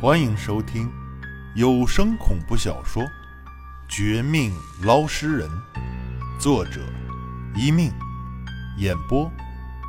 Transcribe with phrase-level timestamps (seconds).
[0.00, 0.90] 欢迎收听
[1.54, 3.02] 有声恐怖小说
[3.86, 4.50] 《绝命
[4.82, 5.46] 捞尸人》，
[6.40, 6.80] 作者
[7.54, 7.92] 一命，
[8.78, 9.30] 演播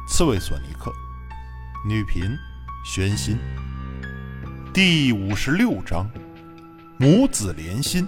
[0.09, 0.91] 刺猬索尼克，
[1.87, 2.37] 女频
[2.83, 3.37] 玄心。
[4.73, 6.05] 第五十六章：
[6.97, 8.05] 母子连心。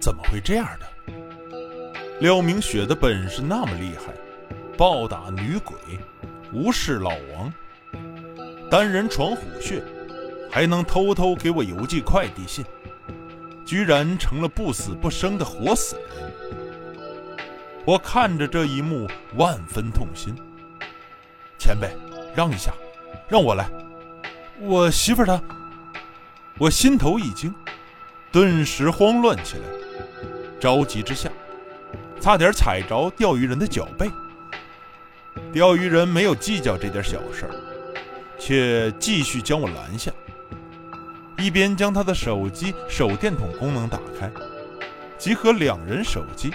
[0.00, 2.20] 怎么会这样的？
[2.20, 4.14] 廖明雪的本事那么厉害，
[4.78, 5.76] 暴打女鬼，
[6.52, 7.52] 无视老王，
[8.70, 9.82] 单人闯虎穴，
[10.48, 12.64] 还能偷偷给我邮寄快递信，
[13.66, 16.32] 居然成了不死不生的活死人。
[17.84, 20.32] 我看着这一幕，万分痛心。
[21.58, 21.96] 前辈，
[22.32, 22.72] 让一下，
[23.28, 23.68] 让我来。
[24.60, 25.42] 我媳妇她……
[26.56, 27.52] 我心头一惊，
[28.30, 29.64] 顿时慌乱起来，
[30.60, 31.28] 着急之下。
[32.20, 34.08] 差点踩着钓鱼人的脚背，
[35.52, 37.54] 钓鱼人没有计较这点小事儿，
[38.40, 40.10] 却继续将我拦下，
[41.36, 44.30] 一边将他的手机手电筒功能打开，
[45.18, 46.50] 集合两人手机，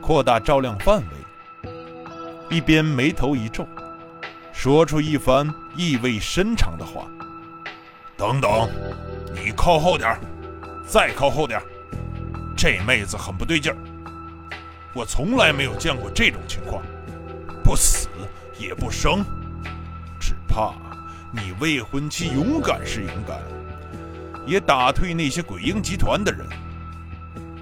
[0.00, 1.70] 扩大照亮范围，
[2.48, 3.68] 一边眉头一皱，
[4.52, 7.06] 说出一番意味深长的话
[8.16, 8.68] ：“等等，
[9.34, 10.18] 你靠后点
[10.88, 11.60] 再靠后点
[12.56, 13.70] 这妹子很不对劲。”
[14.94, 16.82] 我从来没有见过这种情况，
[17.62, 18.08] 不死
[18.58, 19.22] 也不生，
[20.18, 20.72] 只怕
[21.36, 23.38] 你未婚妻勇敢是勇敢，
[24.46, 26.46] 也打退那些鬼婴集团的人，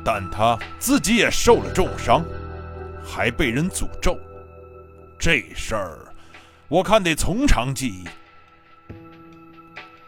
[0.04, 2.24] 但她自己也受了重伤，
[3.04, 4.16] 还被人诅咒，
[5.18, 5.98] 这事儿
[6.68, 8.04] 我看得从长计议。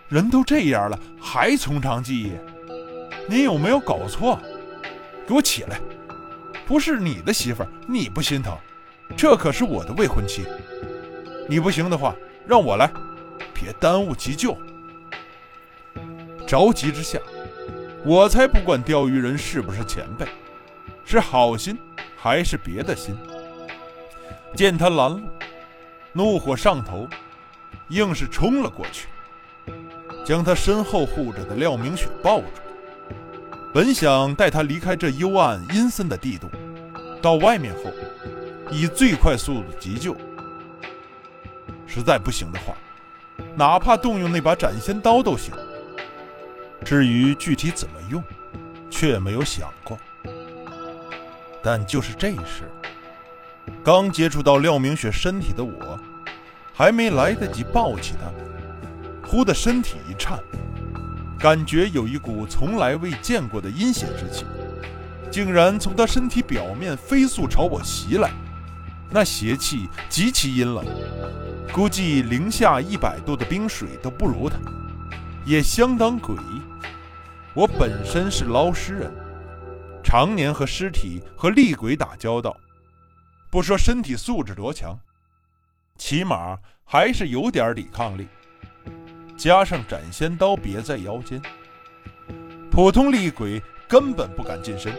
[0.08, 2.32] 人都这样了，还从长计议？
[3.28, 4.40] 您有没有搞错？
[5.26, 5.80] 给我起来！
[6.64, 8.56] 不是你的媳妇，你不心疼？
[9.16, 10.44] 这可是我的未婚妻。
[11.48, 12.14] 你不行的话，
[12.46, 12.88] 让我来，
[13.58, 14.56] 别耽误急救。
[16.46, 17.18] 着急之下，
[18.04, 20.26] 我才不管钓鱼人是不是前辈，
[21.04, 21.76] 是好心
[22.16, 23.16] 还是别的心。
[24.54, 25.20] 见他拦路，
[26.12, 27.08] 怒火上头，
[27.88, 29.08] 硬是冲了过去，
[30.24, 32.46] 将他身后护着的廖明雪抱住。
[33.74, 36.48] 本想带他离开这幽暗阴森的地洞，
[37.20, 37.90] 到外面后，
[38.70, 40.16] 以最快速度急救。
[41.86, 42.74] 实在不行的话，
[43.54, 45.54] 哪怕动用那把斩仙刀都行。
[46.84, 48.22] 至于具体怎么用，
[48.90, 49.98] 却没有想过。
[51.62, 52.70] 但就是这时，
[53.82, 55.98] 刚接触到廖明雪身体的我，
[56.72, 58.30] 还没来得及抱起她，
[59.28, 60.38] 忽的身体一颤。
[61.38, 64.44] 感觉有一股从来未见过的阴邪之气，
[65.30, 68.30] 竟然从她身体表面飞速朝我袭来。
[69.10, 70.84] 那邪气极其阴冷，
[71.72, 74.56] 估计零下一百度的冰水都不如他，
[75.44, 76.62] 也相当诡异。
[77.54, 79.12] 我本身是捞尸人，
[80.02, 82.56] 常年和尸体和厉鬼打交道，
[83.50, 84.98] 不说身体素质多强，
[85.98, 88.26] 起码还是有点抵抗力。
[89.36, 91.40] 加上斩仙刀别在腰间，
[92.70, 94.94] 普通厉鬼根本不敢近身。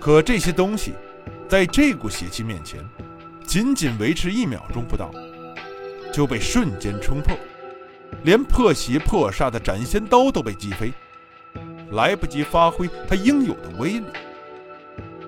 [0.00, 0.94] 可这些东西，
[1.46, 2.82] 在这股邪气面前，
[3.44, 5.10] 仅仅维持一秒钟不到，
[6.12, 7.36] 就被瞬间冲破，
[8.22, 10.92] 连破邪破煞的斩仙刀都被击飞，
[11.92, 14.06] 来不及发挥它应有的威力，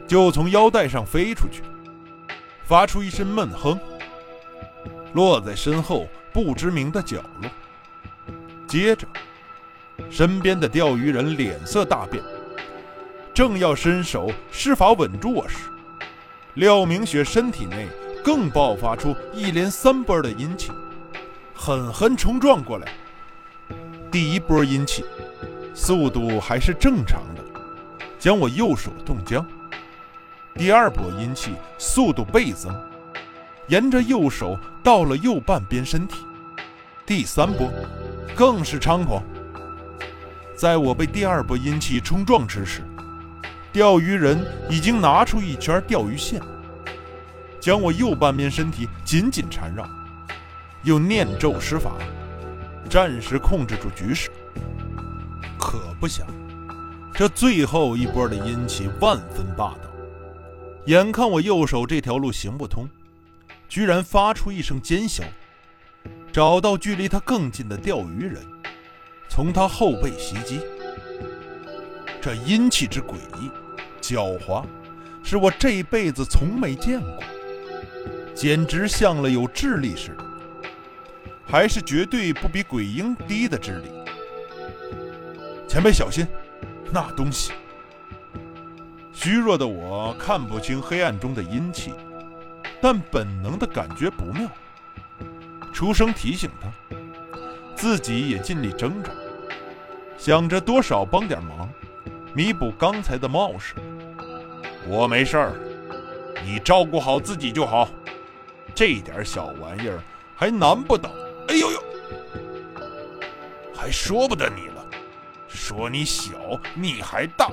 [0.06, 1.62] 就从腰带上飞出去，
[2.64, 3.78] 发出一声闷哼，
[5.12, 7.50] 落在身后不知名的角落。
[8.66, 9.06] 接着，
[10.10, 12.22] 身边的钓鱼人脸色大变，
[13.34, 15.58] 正要伸手施法稳住我时，
[16.54, 17.86] 廖明雪身体内
[18.22, 20.70] 更爆发出一连三波的阴气，
[21.54, 22.86] 狠狠冲撞过来。
[24.10, 25.04] 第一波阴气
[25.74, 27.42] 速度还是正常的，
[28.18, 29.44] 将我右手冻僵；
[30.54, 32.74] 第二波阴气速度倍增，
[33.68, 36.16] 沿着右手到了右半边身体；
[37.06, 37.70] 第三波。
[38.34, 39.22] 更是猖狂。
[40.56, 42.82] 在我被第二波阴气冲撞之时，
[43.70, 46.40] 钓鱼人已经拿出一圈钓鱼线，
[47.62, 49.88] 将我右半边身体紧紧缠绕，
[50.82, 51.92] 又念咒施法，
[52.90, 54.28] 暂时控制住局势。
[55.56, 56.26] 可不想，
[57.14, 59.88] 这最后一波的阴气万分霸道，
[60.86, 62.90] 眼看我右手这条路行不通，
[63.68, 65.22] 居然发出一声尖啸。
[66.32, 68.42] 找到距离他更近的钓鱼人，
[69.28, 70.60] 从他后背袭击。
[72.20, 73.48] 这阴气之诡异、
[74.00, 74.64] 狡猾，
[75.22, 77.22] 是我这辈子从没见过，
[78.34, 80.24] 简直像了有智力似的。
[81.44, 83.90] 还是绝对不比鬼婴低的智力。
[85.68, 86.26] 前辈小心，
[86.90, 87.52] 那东西。
[89.12, 91.92] 虚弱的我看不清黑暗中的阴气，
[92.80, 94.48] 但本能的感觉不妙，
[95.72, 96.68] 出声提醒他，
[97.76, 99.10] 自己也尽力挣扎，
[100.16, 101.68] 想着多少帮点忙，
[102.34, 103.74] 弥补刚才的冒失。
[104.88, 105.52] 我没事儿，
[106.44, 107.88] 你照顾好自己就好。
[108.74, 110.00] 这点小玩意儿
[110.34, 111.10] 还难不倒？
[111.48, 111.82] 哎呦呦，
[113.74, 114.84] 还说不得你了，
[115.48, 116.32] 说你小，
[116.74, 117.50] 你还大，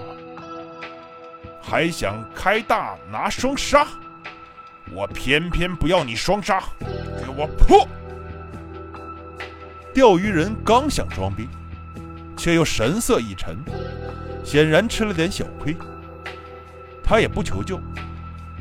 [1.62, 3.88] 还想开大拿双杀，
[4.92, 7.88] 我偏偏不要你双杀，给我破！
[9.94, 11.50] 钓鱼人刚想装逼，
[12.38, 13.58] 却又神色一沉，
[14.44, 15.44] 显然吃了点小。
[15.60, 15.76] 亏。
[17.04, 17.80] 他也不求救，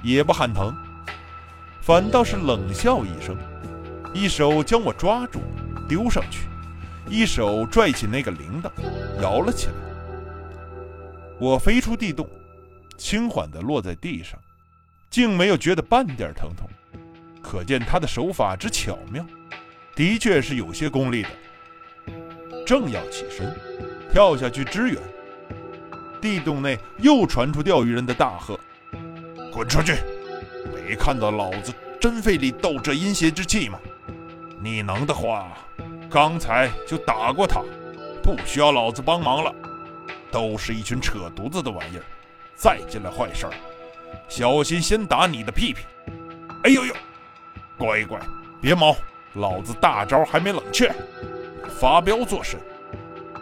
[0.03, 0.75] 也不喊疼，
[1.89, 3.35] 反倒是冷笑一声，
[4.13, 5.41] 一手将我抓住，
[5.89, 6.41] 丢上去，
[7.09, 8.71] 一手拽起那个铃铛，
[9.23, 9.73] 摇了起来。
[11.41, 12.29] 我飞出地洞，
[12.99, 14.39] 轻缓地落在地上，
[15.09, 16.69] 竟没有觉得半点疼痛，
[17.41, 19.25] 可见他的手法之巧妙，
[19.95, 21.29] 的确是有些功力的。
[22.67, 23.57] 正要起身，
[24.13, 25.01] 跳下去支援。
[26.21, 28.61] 地洞内又传出钓鱼人的大喝
[29.51, 29.95] ：“滚出去！
[30.89, 31.71] 你看到老子
[32.01, 33.79] 真费力斗这阴邪之气吗？
[34.59, 35.53] 你能的话，
[36.09, 37.61] 刚才就打过他，
[38.23, 39.55] 不需要老子帮忙了。
[40.31, 42.05] 都是一群扯犊子的玩意儿，
[42.55, 43.53] 再进来坏事儿，
[44.29, 45.83] 小心先打你的屁屁！
[46.65, 46.95] 哎呦呦，
[47.77, 48.19] 乖乖，
[48.61, 48.97] 别毛，
[49.35, 50.91] 老子大招还没冷却，
[51.79, 52.59] 发飙作甚？”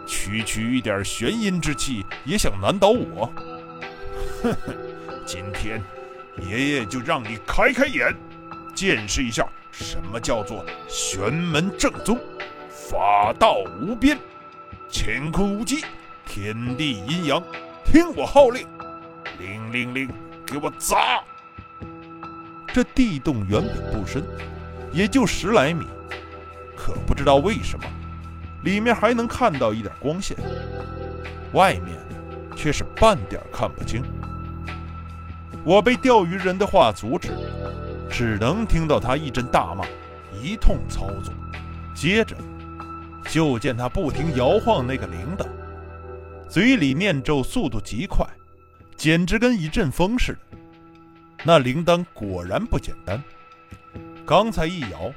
[0.05, 3.31] 区区一点玄阴之气也想难倒我？
[4.43, 4.75] 哼哼，
[5.25, 5.81] 今天
[6.41, 8.15] 爷爷就让你开开眼，
[8.75, 12.19] 见识一下什么叫做玄门正宗，
[12.69, 14.17] 法道无边，
[14.91, 15.83] 乾坤无极，
[16.25, 17.41] 天地阴阳，
[17.83, 18.67] 听我号令，
[19.39, 20.09] 铃铃铃，
[20.45, 21.23] 给我砸！
[22.73, 24.23] 这地洞原本不深，
[24.91, 25.85] 也就十来米，
[26.75, 27.85] 可不知道为什么。
[28.63, 30.35] 里面还能看到一点光线，
[31.53, 31.97] 外面
[32.55, 34.03] 却是半点看不清。
[35.67, 37.27] 我被钓鱼人的话阻止，
[38.09, 39.83] 只能听到他一阵大骂，
[40.41, 41.33] 一通操作。
[41.93, 42.37] 接着
[43.29, 45.45] 就见他不停摇晃那个铃铛，
[46.47, 48.25] 嘴里念咒，速度极快，
[48.95, 50.39] 简直跟一阵风似的。
[51.43, 53.21] 那铃铛果然不简单，
[54.25, 55.11] 刚才一摇，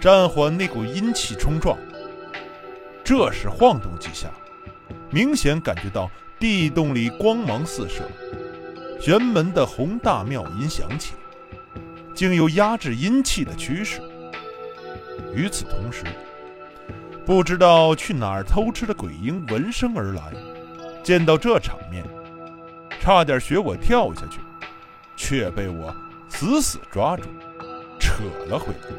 [0.00, 1.76] 暂缓那股阴气冲撞。
[3.04, 4.30] 这时晃动几下，
[5.10, 8.08] 明显感觉到地洞里光芒四射，
[9.00, 11.14] 玄门的宏大妙音响起，
[12.14, 14.00] 竟有压制阴气的趋势。
[15.34, 16.04] 与此同时，
[17.24, 20.32] 不知道去哪儿偷吃的鬼婴闻声而来，
[21.02, 22.04] 见到这场面，
[23.00, 24.40] 差点学我跳下去，
[25.16, 25.94] 却被我
[26.28, 27.24] 死死抓住，
[28.00, 28.96] 扯了回来。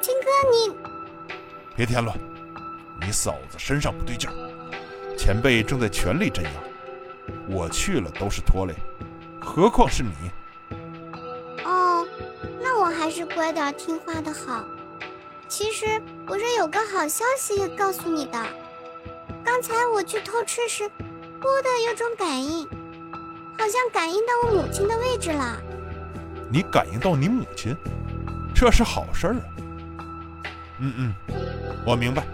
[0.00, 0.74] 青哥，你
[1.76, 2.16] 别添乱。
[3.00, 4.34] 你嫂子身上不对劲儿，
[5.16, 6.50] 前辈正在全力镇压，
[7.48, 8.74] 我去了都是拖累，
[9.40, 10.10] 何况是你。
[11.64, 12.06] 哦，
[12.60, 14.64] 那我还是乖点听话的好。
[15.48, 15.86] 其实
[16.26, 18.46] 我是有个好消息要告诉你的。
[19.44, 20.88] 刚才我去偷吃时，
[21.40, 22.66] 忽的有种感应，
[23.58, 25.56] 好像感应到我母亲的位置了。
[26.50, 27.74] 你感应到你母亲，
[28.54, 29.42] 这是好事儿啊。
[30.80, 31.14] 嗯嗯，
[31.86, 32.26] 我明白。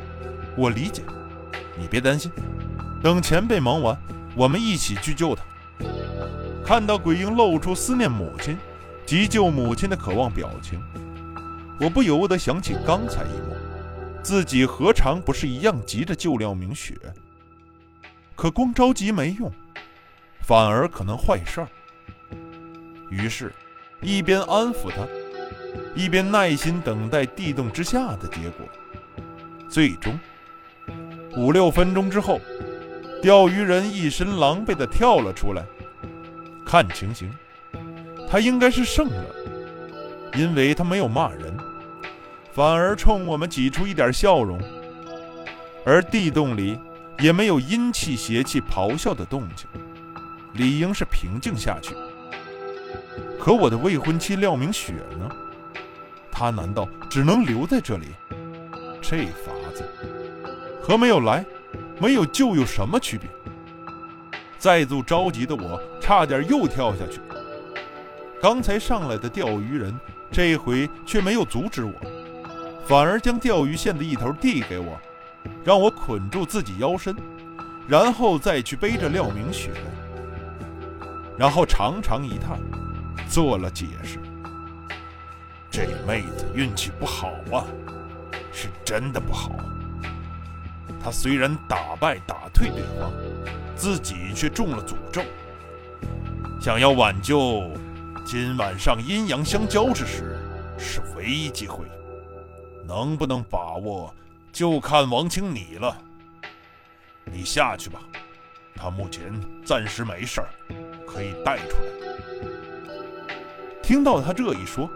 [0.57, 1.03] 我理解，
[1.77, 2.31] 你别担心，
[3.03, 3.97] 等前辈忙完，
[4.37, 5.43] 我们一起去救他。
[6.65, 8.57] 看到鬼婴露出思念母亲、
[9.05, 10.81] 急救母亲的渴望表情，
[11.79, 13.55] 我不由得想起刚才一幕，
[14.23, 16.97] 自己何尝不是一样急着救廖明雪？
[18.35, 19.53] 可光着急没用，
[20.41, 21.69] 反而可能坏事儿。
[23.11, 23.53] 于是，
[24.01, 25.07] 一边安抚他，
[25.95, 28.67] 一边耐心等待地洞之下的结果，
[29.69, 30.19] 最终。
[31.37, 32.41] 五六分钟之后，
[33.25, 35.65] 钓鱼人一身狼狈地跳了出来。
[36.63, 37.33] 看情形，
[38.29, 39.25] 他应该是胜了，
[40.35, 41.57] 因为他没有骂人，
[42.53, 44.61] 反而冲我们挤出一点笑容。
[45.87, 46.79] 而地洞里
[47.19, 49.67] 也没有阴气邪气咆哮的动静，
[50.53, 51.95] 理应是平静下去。
[53.41, 55.31] 可我的未婚妻廖明雪呢？
[56.31, 58.09] 她难道只能留在这里？
[59.01, 59.83] 这法子……
[60.83, 61.43] 和没有来，
[61.99, 63.29] 没有救有什么区别？
[64.59, 67.21] 再度着急的我，差点又跳下去。
[68.41, 69.95] 刚才上来的钓鱼人，
[70.31, 71.93] 这回却没有阻止我，
[72.87, 74.99] 反而将钓鱼线的一头递给我，
[75.65, 77.15] 让我捆住自己腰身，
[77.87, 79.71] 然后再去背着廖明雪，
[81.39, 82.59] 然后长长一叹，
[83.29, 84.19] 做了解释
[85.71, 87.65] ：“这妹子运气不好啊，
[88.53, 89.53] 是真的不好。
[91.05, 93.13] 他虽然打败打退对方，
[93.77, 95.23] 自己却中了诅咒。
[96.59, 97.71] 想要挽救，
[98.25, 100.39] 今晚上阴阳相交之时，
[100.79, 101.85] 是唯一机会。”
[102.89, 104.15] 能不能把握，
[104.51, 105.95] 就看王青你了。
[107.25, 108.01] 你下去吧，
[108.75, 109.33] 他目前
[109.63, 110.49] 暂时没事儿，
[111.07, 111.83] 可以带出来。
[113.83, 114.89] 听到他这一说，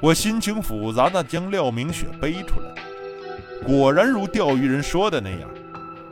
[0.00, 2.77] 我心情复杂的将廖明雪背出来。
[3.64, 5.48] 果然如钓鱼人说的那样，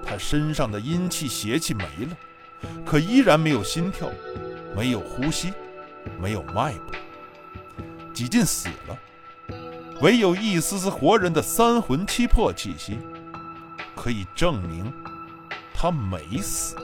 [0.05, 2.17] 他身上的阴气邪气没了，
[2.85, 4.09] 可依然没有心跳，
[4.77, 5.53] 没有呼吸，
[6.21, 6.95] 没有脉搏，
[8.13, 8.99] 几近死了。
[10.03, 12.99] 唯有一丝丝活人的三魂七魄气息，
[13.95, 14.93] 可以证明
[15.73, 16.77] 他没死。